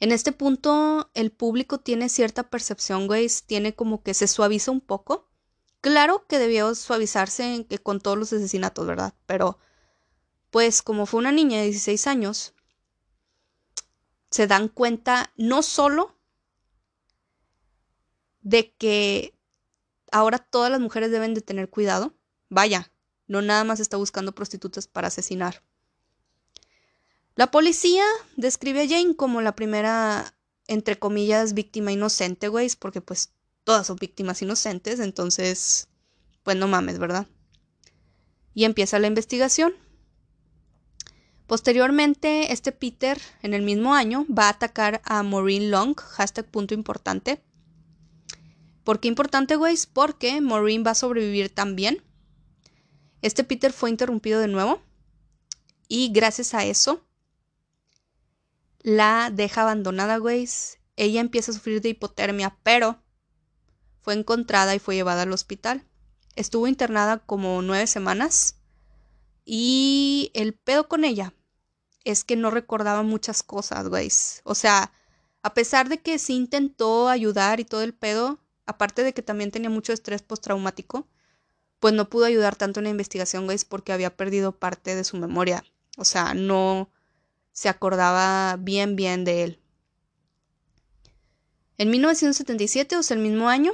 [0.00, 4.80] en este punto, el público tiene cierta percepción, güey, tiene como que se suaviza un
[4.82, 5.28] poco.
[5.80, 9.14] Claro que debió suavizarse con todos los asesinatos, ¿verdad?
[9.26, 9.58] Pero,
[10.50, 12.54] pues, como fue una niña de 16 años,
[14.30, 16.14] se dan cuenta no solo
[18.42, 19.33] de que
[20.14, 22.14] ahora todas las mujeres deben de tener cuidado,
[22.48, 22.92] vaya,
[23.26, 25.64] no nada más está buscando prostitutas para asesinar.
[27.34, 28.04] La policía
[28.36, 30.36] describe a Jane como la primera,
[30.68, 33.32] entre comillas, víctima inocente, güey, porque pues
[33.64, 35.88] todas son víctimas inocentes, entonces,
[36.44, 37.26] pues no mames, ¿verdad?
[38.54, 39.74] Y empieza la investigación.
[41.48, 46.72] Posteriormente, este Peter, en el mismo año, va a atacar a Maureen Long, hashtag punto
[46.72, 47.42] importante.
[48.84, 49.76] ¿Por qué importante, güey?
[49.92, 52.02] Porque Maureen va a sobrevivir también.
[53.22, 54.82] Este Peter fue interrumpido de nuevo.
[55.88, 57.04] Y gracias a eso,
[58.80, 60.48] la deja abandonada, güey.
[60.96, 63.02] Ella empieza a sufrir de hipotermia, pero
[64.02, 65.86] fue encontrada y fue llevada al hospital.
[66.36, 68.56] Estuvo internada como nueve semanas
[69.44, 71.32] y el pedo con ella
[72.04, 74.10] es que no recordaba muchas cosas, güey.
[74.44, 74.92] O sea,
[75.42, 79.50] a pesar de que sí intentó ayudar y todo el pedo, aparte de que también
[79.50, 81.08] tenía mucho estrés postraumático,
[81.80, 85.16] pues no pudo ayudar tanto en la investigación, güey, porque había perdido parte de su
[85.16, 85.64] memoria.
[85.96, 86.90] O sea, no,
[87.52, 89.60] se acordaba bien, bien de él.
[91.76, 93.72] En 1977, o sea, el mismo año,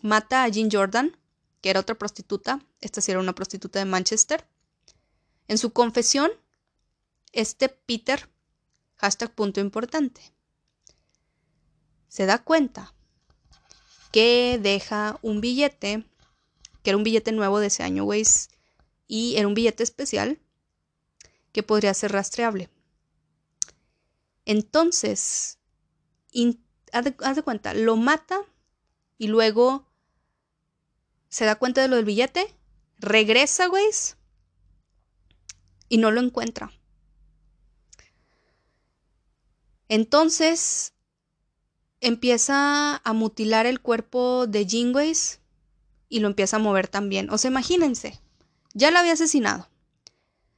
[0.00, 1.16] mata a Jean Jordan,
[1.60, 2.60] que era otra prostituta.
[2.80, 4.46] Esta sí era una prostituta de Manchester.
[5.48, 6.30] En su confesión,
[7.32, 8.28] este Peter,
[8.96, 10.22] hashtag punto importante,
[12.08, 12.94] se da cuenta
[14.12, 16.04] que deja un billete,
[16.82, 18.50] que era un billete nuevo de ese año, Waze,
[19.08, 20.38] y era un billete especial
[21.52, 22.70] que podría ser rastreable.
[24.44, 25.58] Entonces,
[26.92, 28.40] haz, de, cuenta, lo mata
[29.18, 29.86] y luego
[31.28, 32.54] se da cuenta de lo del billete,
[32.98, 33.84] regresa, güey,
[35.88, 36.70] y no lo encuentra.
[39.88, 40.94] Entonces
[42.02, 45.40] empieza a mutilar el cuerpo de Jingways
[46.08, 47.30] y lo empieza a mover también.
[47.30, 48.20] O sea, imagínense,
[48.74, 49.68] ya lo había asesinado.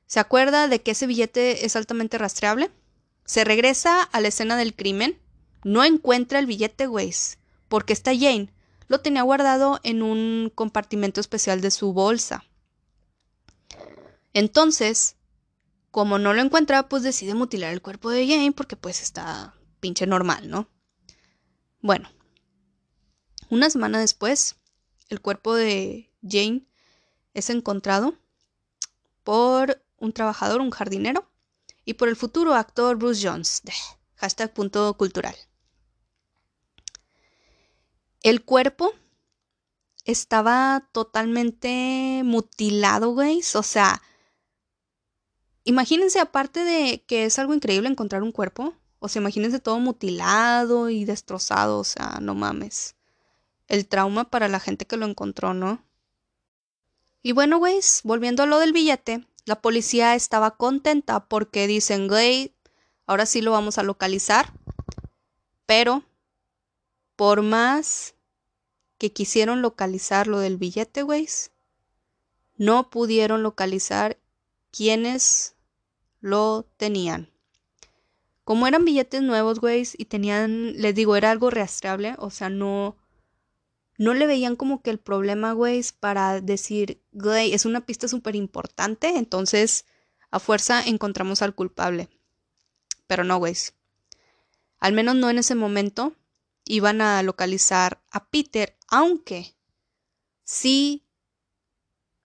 [0.06, 2.70] ¿Se acuerda de que ese billete es altamente rastreable?
[3.24, 5.18] Se regresa a la escena del crimen,
[5.62, 8.50] no encuentra el billete Weiss, porque está Jane.
[8.88, 12.44] Lo tenía guardado en un compartimento especial de su bolsa.
[14.32, 15.16] Entonces,
[15.90, 20.06] como no lo encuentra, pues decide mutilar el cuerpo de Jane porque pues está pinche
[20.06, 20.68] normal, ¿no?
[21.84, 22.08] Bueno,
[23.50, 24.56] una semana después,
[25.10, 26.66] el cuerpo de Jane
[27.34, 28.14] es encontrado
[29.22, 31.30] por un trabajador, un jardinero,
[31.84, 33.60] y por el futuro actor Bruce Jones.
[34.14, 35.36] Hashtag punto cultural.
[38.22, 38.94] El cuerpo
[40.06, 43.42] estaba totalmente mutilado, güey.
[43.56, 44.00] O sea,
[45.64, 50.88] imagínense, aparte de que es algo increíble encontrar un cuerpo, o sea, imagínense todo mutilado
[50.88, 52.96] y destrozado, o sea, no mames.
[53.68, 55.84] El trauma para la gente que lo encontró, ¿no?
[57.22, 62.54] Y bueno, güey, volviendo a lo del billete, la policía estaba contenta porque dicen, güey,
[63.04, 64.54] ahora sí lo vamos a localizar.
[65.66, 66.02] Pero,
[67.14, 68.14] por más
[68.96, 71.28] que quisieron localizar lo del billete, güey,
[72.56, 74.16] no pudieron localizar
[74.70, 75.56] quiénes
[76.22, 77.33] lo tenían.
[78.44, 82.96] Como eran billetes nuevos, güey, y tenían, les digo, era algo rastreable, o sea, no,
[83.96, 88.36] no le veían como que el problema, güey, para decir, güey, es una pista súper
[88.36, 89.86] importante, entonces
[90.30, 92.08] a fuerza encontramos al culpable.
[93.06, 93.54] Pero no, güey.
[94.78, 96.14] Al menos no en ese momento
[96.64, 99.54] iban a localizar a Peter, aunque
[100.44, 101.06] sí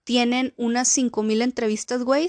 [0.04, 2.28] tienen unas 5000 entrevistas, güey.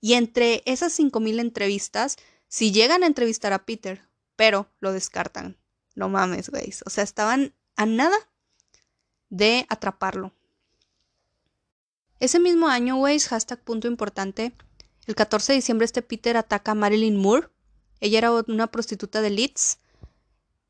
[0.00, 2.16] Y entre esas 5000 entrevistas,
[2.50, 4.02] si llegan a entrevistar a Peter,
[4.34, 5.56] pero lo descartan.
[5.94, 6.74] No mames, güey.
[6.84, 8.16] O sea, estaban a nada
[9.28, 10.32] de atraparlo.
[12.18, 14.52] Ese mismo año, güey, hashtag punto importante,
[15.06, 17.48] el 14 de diciembre este Peter ataca a Marilyn Moore.
[18.00, 19.78] Ella era una prostituta de Leeds.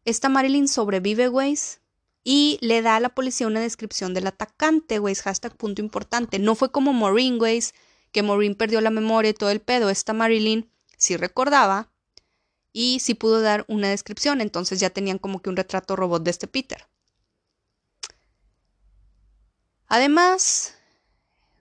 [0.04, 1.58] Esta Marilyn sobrevive, güey,
[2.22, 6.38] y le da a la policía una descripción del atacante, güey, hashtag punto importante.
[6.38, 7.62] No fue como Maureen, güey,
[8.12, 9.88] que Maureen perdió la memoria y todo el pedo.
[9.88, 11.90] Esta Marilyn sí recordaba
[12.72, 16.30] y sí pudo dar una descripción, entonces ya tenían como que un retrato robot de
[16.30, 16.86] este Peter.
[19.88, 20.76] Además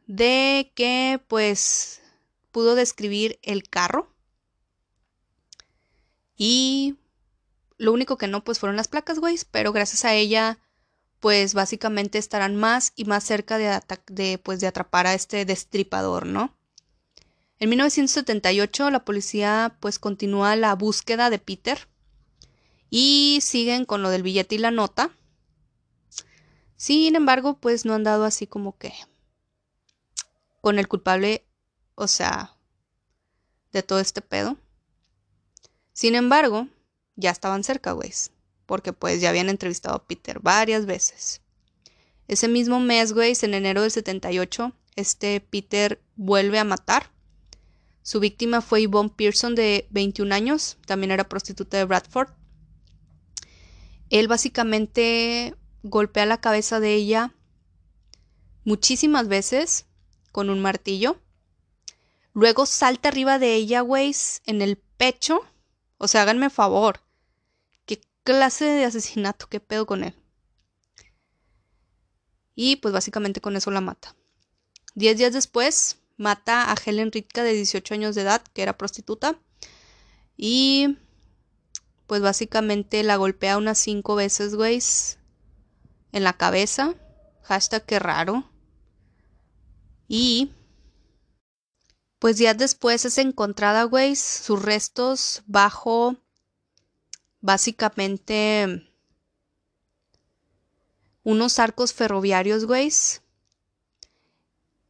[0.05, 2.01] de que pues
[2.51, 4.13] pudo describir el carro
[6.35, 6.97] y
[7.77, 10.59] lo único que no pues fueron las placas, güey, pero gracias a ella
[11.19, 16.55] pues básicamente estarán más y más cerca de, pues, de atrapar a este destripador, ¿no?
[17.59, 21.87] En 1978 la policía pues continúa la búsqueda de Peter
[22.89, 25.11] y siguen con lo del billete y la nota.
[26.77, 28.93] Sin embargo, pues no han dado así como que
[30.61, 31.45] con el culpable,
[31.95, 32.55] o sea,
[33.73, 34.57] de todo este pedo.
[35.91, 36.67] Sin embargo,
[37.17, 38.13] ya estaban cerca, güey,
[38.65, 41.41] porque pues ya habían entrevistado a Peter varias veces.
[42.29, 47.11] Ese mismo mes, güey, en enero del 78, este Peter vuelve a matar
[48.09, 52.29] su víctima fue Yvonne Pearson de 21 años, también era prostituta de Bradford.
[54.09, 57.35] Él básicamente golpea la cabeza de ella
[58.63, 59.85] muchísimas veces
[60.31, 61.21] con un martillo.
[62.33, 64.15] Luego salta arriba de ella, güey,
[64.47, 65.41] en el pecho.
[65.99, 67.01] O sea, háganme favor.
[67.85, 69.45] ¿Qué clase de asesinato?
[69.47, 70.15] ¿Qué pedo con él?
[72.55, 74.15] Y pues básicamente con eso la mata.
[74.95, 79.39] Diez días después, mata a Helen Ritka de 18 años de edad, que era prostituta.
[80.37, 80.97] Y
[82.07, 84.79] pues básicamente la golpea unas cinco veces, güey,
[86.11, 86.93] en la cabeza.
[87.43, 88.51] Hashtag que raro.
[90.07, 90.51] Y
[92.19, 96.17] pues días después es encontrada, güey, sus restos bajo
[97.39, 98.91] básicamente
[101.23, 102.91] unos arcos ferroviarios, güey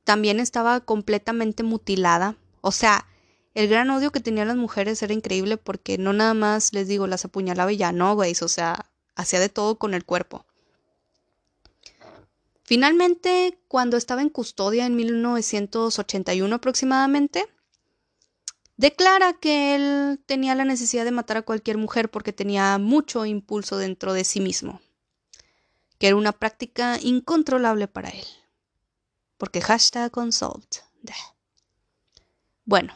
[0.04, 2.36] también estaba completamente mutilada.
[2.62, 3.06] O sea,
[3.54, 7.08] el gran odio que tenían las mujeres era increíble porque no nada más, les digo,
[7.08, 8.34] las apuñalaba y ya no, güey.
[8.42, 8.86] O sea,
[9.16, 10.46] hacía de todo con el cuerpo.
[12.64, 17.48] Finalmente, cuando estaba en custodia en 1981 aproximadamente,
[18.78, 23.78] declara que él tenía la necesidad de matar a cualquier mujer porque tenía mucho impulso
[23.78, 24.82] dentro de sí mismo,
[25.98, 28.26] que era una práctica incontrolable para él
[29.40, 30.76] porque hashtag consult.
[32.66, 32.94] Bueno,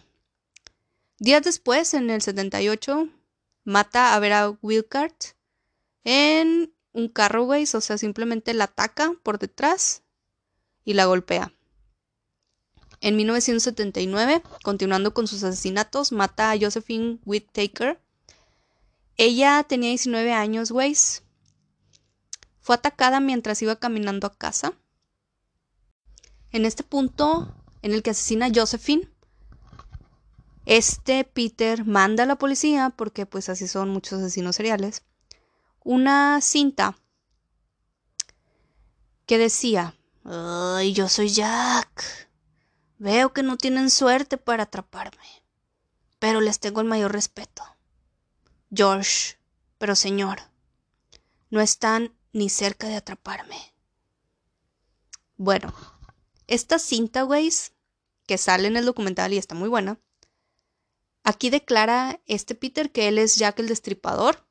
[1.18, 3.10] días después, en el 78,
[3.64, 5.16] mata a Vera Wilcart
[6.04, 10.04] en un carro, güey, o sea, simplemente la ataca por detrás
[10.86, 11.54] y la golpea.
[13.02, 18.00] En 1979, continuando con sus asesinatos, mata a Josephine Whittaker.
[19.18, 20.96] Ella tenía 19 años, güey.
[22.62, 24.74] Fue atacada mientras iba caminando a casa.
[26.54, 27.52] En este punto
[27.82, 29.10] en el que asesina a Josephine,
[30.66, 35.04] este Peter manda a la policía, porque pues así son muchos asesinos seriales,
[35.84, 36.96] una cinta
[39.26, 42.30] que decía, ay, yo soy Jack.
[43.00, 45.44] Veo que no tienen suerte para atraparme,
[46.20, 47.64] pero les tengo el mayor respeto.
[48.72, 49.38] George,
[49.80, 50.40] pero señor,
[51.50, 53.74] no están ni cerca de atraparme.
[55.36, 55.74] Bueno,
[56.54, 57.50] esta cinta, güey,
[58.26, 60.00] que sale en el documental y está muy buena,
[61.24, 64.46] aquí declara este Peter que él es Jack el Destripador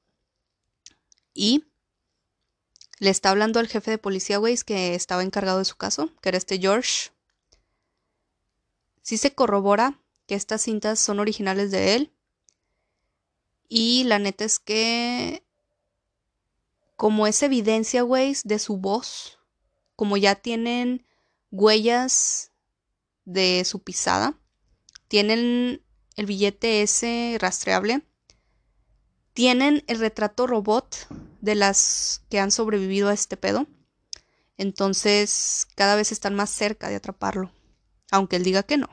[1.35, 1.65] y
[2.99, 6.29] le está hablando al jefe de policía, güey, que estaba encargado de su caso, que
[6.29, 7.11] era este George.
[9.03, 12.13] Sí se corrobora que estas cintas son originales de él.
[13.69, 15.43] Y la neta es que,
[16.97, 19.39] como es evidencia, güey, de su voz,
[19.97, 21.05] como ya tienen
[21.53, 22.51] huellas
[23.25, 24.37] de su pisada,
[25.07, 25.85] tienen
[26.17, 28.03] el billete ese rastreable,
[29.35, 31.07] tienen el retrato robot
[31.41, 33.67] de las que han sobrevivido a este pedo.
[34.57, 37.53] Entonces, cada vez están más cerca de atraparlo,
[38.11, 38.89] aunque él diga que no.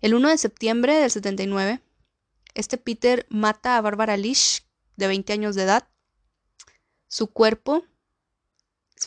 [0.00, 1.82] El 1 de septiembre del 79,
[2.54, 4.64] este Peter mata a Barbara Lish,
[4.96, 5.88] de 20 años de edad.
[7.06, 7.84] Su cuerpo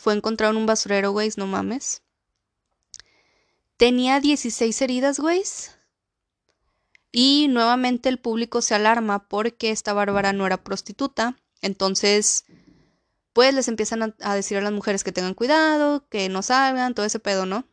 [0.00, 2.02] fue encontrado en un basurero, güey, no mames.
[3.76, 5.42] Tenía 16 heridas, güey.
[7.10, 11.36] Y nuevamente el público se alarma porque esta Bárbara no era prostituta.
[11.60, 12.44] Entonces,
[13.32, 17.06] pues les empiezan a, decir a las mujeres que tengan cuidado, que no salgan, todo
[17.06, 17.66] ese pedo, ¿no?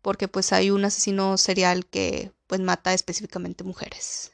[0.00, 4.32] Porque pues hay un asesino serial que pues mata específicamente mujeres.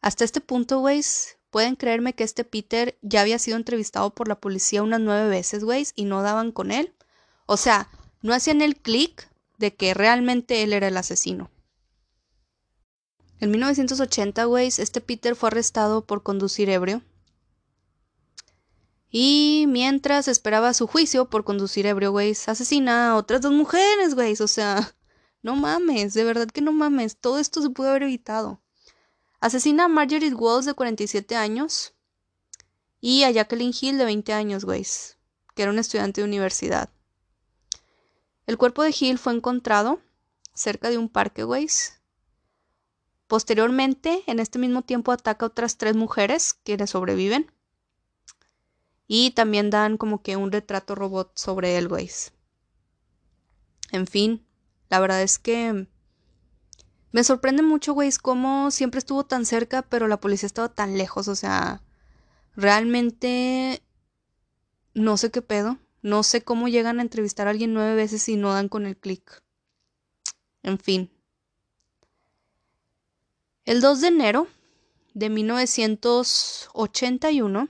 [0.00, 4.40] Hasta este punto, güeyes, pueden creerme que este Peter ya había sido entrevistado por la
[4.40, 6.92] policía unas nueve veces, güeyes, y no daban con él.
[7.46, 7.88] O sea,
[8.22, 11.52] no hacían el clic de que realmente él era el asesino.
[13.38, 17.02] En 1980, güey, este Peter fue arrestado por conducir ebrio.
[19.08, 24.34] Y mientras esperaba su juicio por conducir ebrio, güey, asesina a otras dos mujeres, güey.
[24.40, 24.96] O sea,
[25.40, 27.16] no mames, de verdad que no mames.
[27.16, 28.63] Todo esto se pudo haber evitado.
[29.44, 31.92] Asesina a Marjorie Walls, de 47 años.
[33.02, 34.86] Y a Jacqueline Hill, de 20 años, güey.
[35.54, 36.88] Que era una estudiante de universidad.
[38.46, 40.00] El cuerpo de Hill fue encontrado
[40.54, 41.68] cerca de un parque, güey.
[43.26, 47.52] Posteriormente, en este mismo tiempo, ataca a otras tres mujeres que le sobreviven.
[49.06, 52.08] Y también dan como que un retrato robot sobre él, güey.
[53.92, 54.46] En fin,
[54.88, 55.86] la verdad es que
[57.14, 61.28] me sorprende mucho, güey, cómo siempre estuvo tan cerca, pero la policía estaba tan lejos.
[61.28, 61.80] O sea,
[62.56, 63.84] realmente
[64.94, 65.78] no sé qué pedo.
[66.02, 68.96] No sé cómo llegan a entrevistar a alguien nueve veces y no dan con el
[68.96, 69.44] clic.
[70.64, 71.08] En fin.
[73.64, 74.48] El 2 de enero
[75.14, 77.68] de 1981,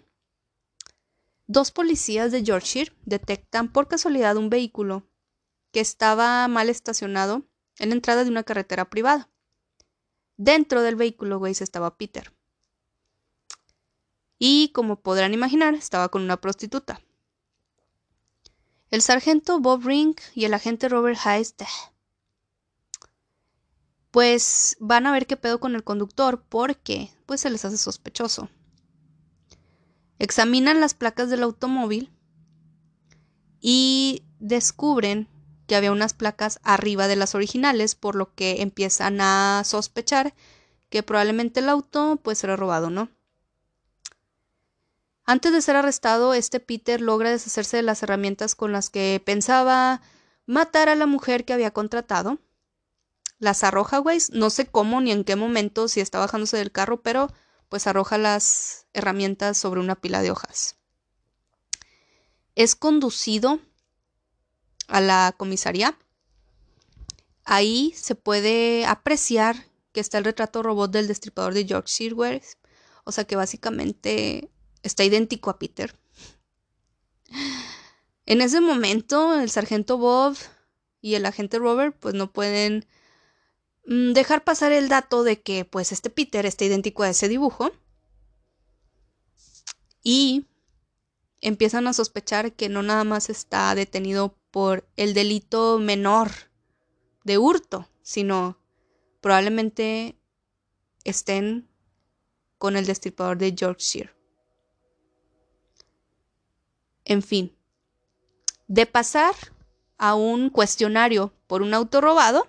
[1.49, 5.07] dos policías de Yorkshire detectan por casualidad un vehículo
[5.71, 7.43] que estaba mal estacionado
[7.79, 9.29] en la entrada de una carretera privada.
[10.37, 12.33] Dentro del vehículo, güey, estaba Peter.
[14.39, 17.01] Y como podrán imaginar, estaba con una prostituta.
[18.91, 21.63] El sargento Bob Ring y el agente Robert Heist
[24.15, 28.49] pues van a ver qué pedo con el conductor porque pues se les hace sospechoso.
[30.21, 32.13] Examinan las placas del automóvil
[33.61, 35.27] y descubren
[35.67, 40.35] que había unas placas arriba de las originales, por lo que empiezan a sospechar
[40.91, 43.09] que probablemente el auto pues será robado, ¿no?
[45.27, 50.03] Antes de ser arrestado, este Peter logra deshacerse de las herramientas con las que pensaba
[50.47, 52.39] matar a la mujer que había contratado
[53.39, 54.19] las arroja, güey.
[54.33, 57.33] No sé cómo ni en qué momento, si está bajándose del carro, pero
[57.69, 60.77] pues arroja las herramientas sobre una pila de hojas.
[62.55, 63.61] Es conducido
[64.89, 65.99] a la comisaría.
[67.45, 69.57] Ahí se puede apreciar
[69.93, 72.43] que está el retrato robot del destripador de Yorkshire, güey.
[73.05, 74.51] O sea que básicamente
[74.83, 75.95] está idéntico a Peter.
[78.27, 80.37] En ese momento, el sargento Bob
[81.03, 82.87] y el agente Robert pues no pueden
[83.87, 87.71] Mm, dejar pasar el dato de que pues este Peter está idéntico a ese dibujo
[90.03, 90.47] y
[91.41, 96.31] empiezan a sospechar que no nada más está detenido por el delito menor
[97.25, 98.57] de hurto, sino
[99.21, 100.17] probablemente
[101.03, 101.69] estén
[102.57, 104.15] con el destripador de Yorkshire.
[107.05, 107.53] En fin,
[108.69, 109.35] de pasar
[109.99, 112.47] a un cuestionario por un auto robado,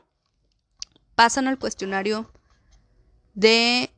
[1.15, 2.31] pasan al cuestionario
[3.33, 3.89] de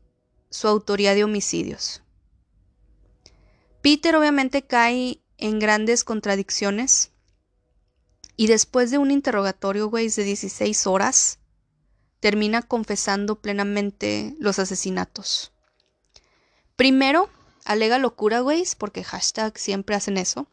[0.49, 2.01] su autoría de homicidios.
[3.81, 7.11] Peter obviamente cae en grandes contradicciones
[8.37, 11.39] y después de un interrogatorio, güey, de 16 horas,
[12.19, 15.51] termina confesando plenamente los asesinatos.
[16.75, 17.29] Primero,
[17.65, 20.47] alega locura, güey, porque hashtag siempre hacen eso.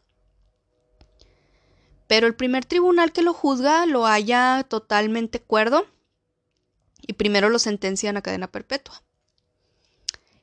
[2.07, 5.87] pero el primer tribunal que lo juzga lo halla totalmente cuerdo
[7.07, 9.03] y primero lo sentencian a cadena perpetua.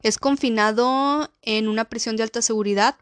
[0.02, 2.96] Es confinado en una prisión de alta seguridad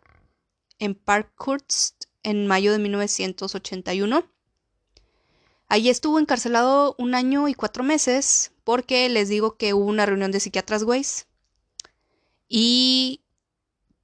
[0.78, 4.26] en Parkhurst en mayo de 1981.
[5.68, 10.32] Allí estuvo encarcelado un año y cuatro meses porque les digo que hubo una reunión
[10.32, 11.28] de psiquiatras güeyes.
[12.48, 13.22] Y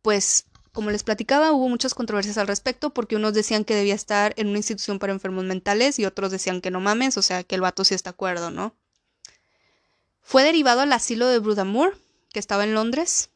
[0.03, 4.33] pues, como les platicaba, hubo muchas controversias al respecto porque unos decían que debía estar
[4.37, 7.55] en una institución para enfermos mentales y otros decían que no mames, o sea, que
[7.55, 8.75] el vato sí está acuerdo, ¿no?
[10.21, 11.97] Fue derivado al asilo de Brudamore
[12.31, 13.29] que estaba en Londres,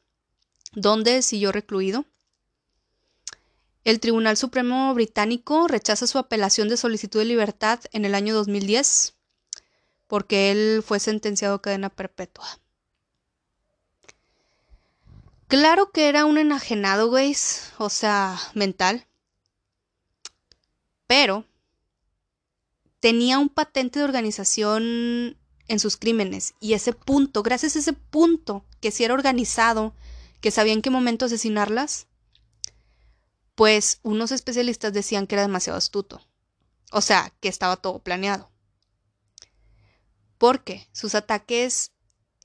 [0.73, 2.05] donde siguió recluido.
[3.89, 9.15] El Tribunal Supremo británico rechaza su apelación de solicitud de libertad en el año 2010
[10.05, 12.59] porque él fue sentenciado a cadena perpetua.
[15.47, 17.35] Claro que era un enajenado, güey,
[17.79, 19.07] o sea, mental.
[21.07, 21.45] Pero
[22.99, 25.35] tenía un patente de organización
[25.67, 26.53] en sus crímenes.
[26.59, 29.95] Y ese punto, gracias a ese punto, que si era organizado,
[30.41, 32.05] que sabía en qué momento asesinarlas,
[33.59, 36.25] pues unos especialistas decían que era demasiado astuto.
[36.93, 38.49] O sea, que estaba todo planeado.
[40.37, 41.91] Porque sus ataques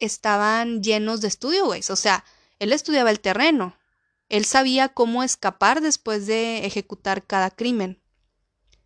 [0.00, 1.82] estaban llenos de estudio, güey.
[1.88, 2.24] O sea,
[2.58, 3.78] él estudiaba el terreno.
[4.28, 8.02] Él sabía cómo escapar después de ejecutar cada crimen.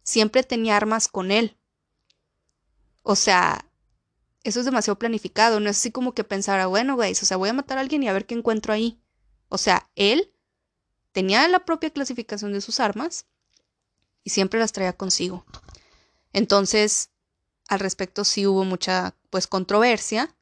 [0.02, 1.56] Siempre tenía armas con él.
[3.00, 3.64] O sea,
[4.42, 7.48] eso es demasiado planificado, no es así como que pensara, bueno, güey, o sea, voy
[7.48, 9.00] a matar a alguien y a ver qué encuentro ahí.
[9.48, 10.34] O sea, él
[11.12, 13.26] tenía la propia clasificación de sus armas
[14.24, 15.44] y siempre las traía consigo.
[16.32, 17.10] Entonces,
[17.68, 20.34] al respecto sí hubo mucha, pues, controversia,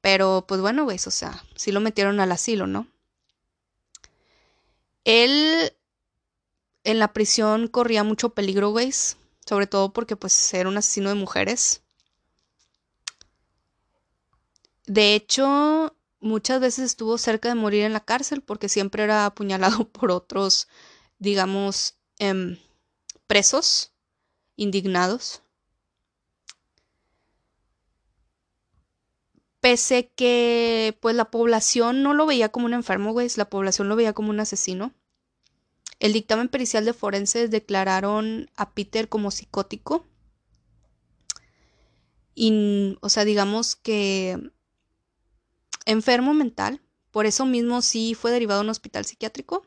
[0.00, 2.86] pero, pues bueno, güey, o sea, sí lo metieron al asilo, ¿no?
[5.04, 5.72] Él
[6.84, 8.92] en la prisión corría mucho peligro, güey,
[9.46, 11.82] sobre todo porque, pues, era un asesino de mujeres
[14.90, 19.88] De hecho, muchas veces estuvo cerca de morir en la cárcel porque siempre era apuñalado
[19.92, 20.68] por otros,
[21.18, 22.58] digamos, em,
[23.26, 23.92] presos,
[24.56, 25.42] indignados.
[29.60, 33.96] Pese que pues la población no lo veía como un enfermo, güey, la población lo
[33.96, 34.94] veía como un asesino.
[35.98, 40.06] El dictamen pericial de forenses declararon a Peter como psicótico.
[42.34, 44.50] Y, o sea, digamos que
[45.86, 49.66] enfermo mental, por eso mismo sí fue derivado a un hospital psiquiátrico,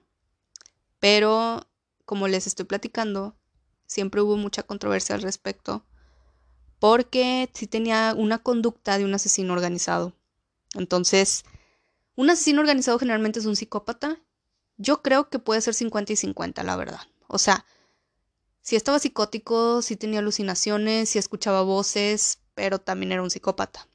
[1.00, 1.68] pero
[2.06, 3.36] como les estoy platicando,
[3.86, 5.86] siempre hubo mucha controversia al respecto,
[6.80, 10.14] porque sí tenía una conducta de un asesino organizado.
[10.76, 11.44] Entonces,
[12.16, 14.20] un asesino organizado generalmente es un psicópata.
[14.78, 17.02] Yo creo que puede ser 50 y 50, la verdad.
[17.28, 17.66] O sea,
[18.62, 23.88] si estaba psicótico, si tenía alucinaciones, si escuchaba voces, pero también era un psicópata.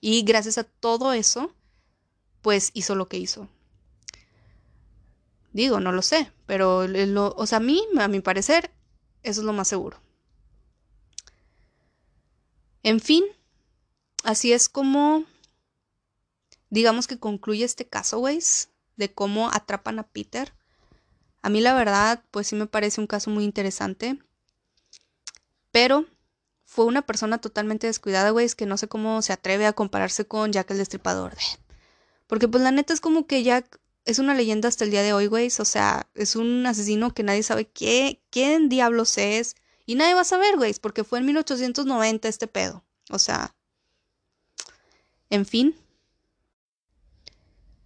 [0.00, 1.52] Y gracias a todo eso,
[2.42, 3.48] pues hizo lo que hizo.
[5.52, 6.86] Digo, no lo sé, pero
[7.36, 8.70] o sea, a mí, a mi parecer,
[9.22, 9.98] eso es lo más seguro.
[12.82, 13.24] En fin,
[14.22, 15.24] así es como,
[16.70, 20.52] digamos que concluye este caso, güeyes, de cómo atrapan a Peter.
[21.42, 24.18] A mí la verdad, pues sí me parece un caso muy interesante.
[25.72, 26.06] Pero
[26.76, 30.52] fue una persona totalmente descuidada, güey, que no sé cómo se atreve a compararse con
[30.52, 31.32] Jack el Destripador.
[32.26, 35.14] Porque pues la neta es como que Jack es una leyenda hasta el día de
[35.14, 35.46] hoy, güey.
[35.46, 39.56] O sea, es un asesino que nadie sabe qué, quién diablos es.
[39.86, 42.84] Y nadie va a saber, güey, porque fue en 1890 este pedo.
[43.08, 43.54] O sea,
[45.30, 45.74] en fin.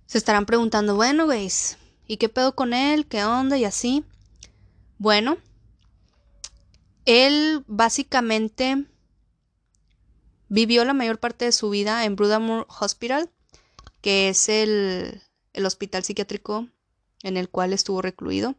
[0.07, 1.49] Se estarán preguntando, bueno, güey,
[2.09, 3.07] ¿y qué pedo con él?
[3.07, 3.57] ¿Qué onda?
[3.57, 4.03] Y así.
[4.99, 5.39] Bueno,
[7.05, 8.87] él básicamente
[10.49, 13.31] vivió la mayor parte de su vida en Brudamore Hospital
[14.01, 15.23] que es el,
[15.65, 16.69] hospital psiquiátrico
[17.23, 18.55] en el cual estuvo recluido.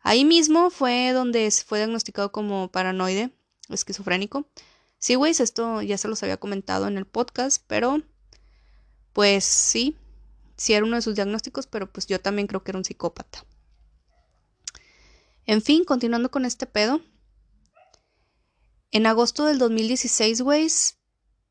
[0.00, 3.32] Ahí mismo fue donde fue diagnosticado como paranoide,
[3.68, 4.48] esquizofrénico.
[4.98, 8.00] Sí, güey, esto ya se los había comentado en el podcast, pero
[9.12, 9.96] pues sí,
[10.56, 13.44] sí era uno de sus diagnósticos, pero pues yo también creo que era un psicópata.
[15.46, 17.00] En fin, continuando con este pedo.
[18.90, 20.68] En agosto del 2016, güey,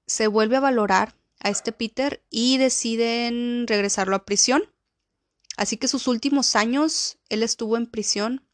[0.07, 4.63] se vuelve a valorar a este Peter y deciden regresarlo a prisión.
[5.55, 8.45] Así que sus últimos años él estuvo en prisión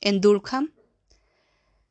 [0.00, 0.72] en Durham.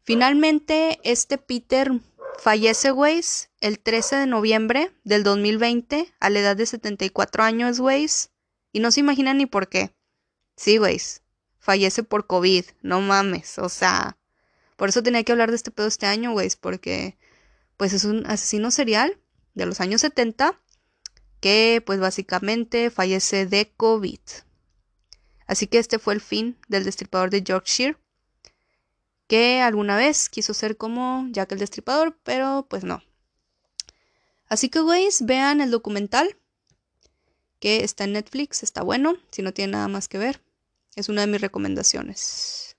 [0.04, 1.92] Finalmente, este Peter
[2.40, 8.32] fallece, güeyes, el 13 de noviembre del 2020 a la edad de 74 años, güeyes.
[8.74, 9.94] Y no se imaginan ni por qué.
[10.56, 11.22] Sí, güeyes,
[11.60, 14.18] fallece por COVID, no mames, o sea,
[14.82, 17.16] Por eso tenía que hablar de este pedo este año, güey, porque
[17.78, 19.16] pues es un asesino serial
[19.54, 20.60] de los años 70
[21.40, 24.18] que pues básicamente fallece de COVID.
[25.46, 27.96] Así que este fue el fin del destripador de Yorkshire,
[29.28, 33.04] que alguna vez quiso ser como Jack el destripador, pero pues no.
[34.48, 36.40] Así que, güeyes, vean el documental
[37.60, 40.42] que está en Netflix, está bueno, si no tiene nada más que ver.
[40.96, 42.71] Es una de mis recomendaciones.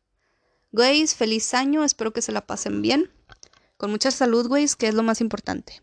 [0.72, 3.10] Güeyes, feliz año, espero que se la pasen bien.
[3.76, 5.82] Con mucha salud, güeyes, que es lo más importante.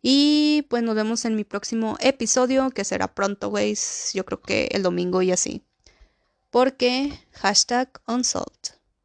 [0.00, 4.12] Y pues nos vemos en mi próximo episodio, que será pronto, güeyes.
[4.14, 5.64] Yo creo que el domingo y así.
[6.50, 8.79] Porque hashtag unsolved.